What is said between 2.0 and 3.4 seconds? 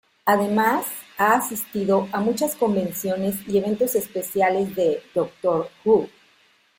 a muchas convenciones